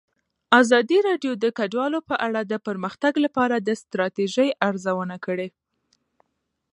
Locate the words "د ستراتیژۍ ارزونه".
3.59-5.15